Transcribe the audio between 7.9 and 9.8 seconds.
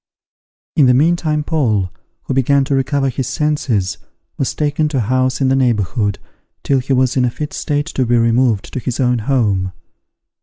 be removed to his own home.